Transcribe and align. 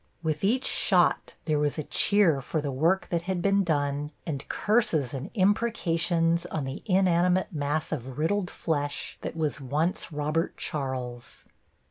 With 0.23 0.43
each 0.43 0.65
shot 0.65 1.35
there 1.45 1.59
was 1.59 1.77
a 1.77 1.83
cheer 1.83 2.41
for 2.41 2.59
the 2.59 2.71
work 2.71 3.09
that 3.09 3.21
had 3.29 3.39
been 3.39 3.63
done 3.63 4.09
and 4.25 4.49
curses 4.49 5.13
and 5.13 5.29
imprecations 5.35 6.47
on 6.47 6.63
the 6.63 6.81
inanimate 6.87 7.53
mass 7.53 7.91
of 7.91 8.17
riddled 8.17 8.49
flesh 8.49 9.19
that 9.21 9.35
was 9.37 9.61
once 9.61 10.11
Robert 10.11 10.57
Charles. 10.57 11.45